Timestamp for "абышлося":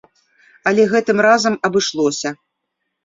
1.69-2.29